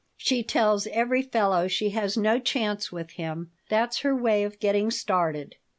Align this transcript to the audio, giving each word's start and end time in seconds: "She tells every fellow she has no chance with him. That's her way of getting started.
"She 0.17 0.41
tells 0.41 0.87
every 0.87 1.21
fellow 1.21 1.67
she 1.67 1.91
has 1.91 2.17
no 2.17 2.39
chance 2.39 2.91
with 2.91 3.11
him. 3.11 3.51
That's 3.69 3.99
her 3.99 4.15
way 4.15 4.41
of 4.41 4.59
getting 4.59 4.89
started. 4.89 5.57